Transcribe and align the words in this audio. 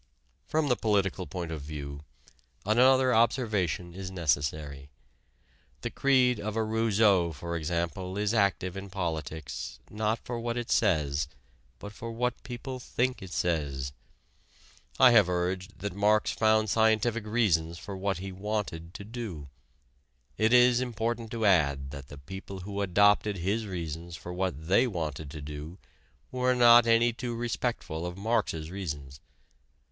From 0.47 0.67
the 0.67 0.75
political 0.75 1.27
point 1.27 1.51
of 1.51 1.61
view, 1.61 2.03
another 2.65 3.13
observation 3.13 3.93
is 3.93 4.09
necessary. 4.09 4.89
The 5.81 5.91
creed 5.91 6.39
of 6.39 6.55
a 6.55 6.63
Rousseau, 6.63 7.31
for 7.31 7.55
example, 7.55 8.17
is 8.17 8.33
active 8.33 8.75
in 8.75 8.89
politics, 8.89 9.77
not 9.91 10.17
for 10.25 10.39
what 10.39 10.57
it 10.57 10.71
says, 10.71 11.27
but 11.77 11.93
for 11.93 12.11
what 12.11 12.41
people 12.41 12.79
think 12.79 13.21
it 13.21 13.31
says. 13.31 13.91
I 14.99 15.11
have 15.11 15.29
urged 15.29 15.77
that 15.77 15.93
Marx 15.93 16.31
found 16.31 16.71
scientific 16.71 17.27
reasons 17.27 17.77
for 17.77 17.95
what 17.95 18.17
he 18.17 18.31
wanted 18.31 18.95
to 18.95 19.03
do. 19.03 19.49
It 20.35 20.51
is 20.51 20.81
important 20.81 21.29
to 21.29 21.45
add 21.45 21.91
that 21.91 22.07
the 22.07 22.17
people 22.17 22.61
who 22.61 22.81
adopted 22.81 23.37
his 23.37 23.67
reasons 23.67 24.15
for 24.15 24.33
what 24.33 24.67
they 24.67 24.87
wanted 24.87 25.29
to 25.29 25.41
do 25.43 25.77
were 26.31 26.55
not 26.55 26.87
any 26.87 27.13
too 27.13 27.35
respectful 27.35 28.07
of 28.07 28.17
Marx's 28.17 28.71
reasons. 28.71 29.19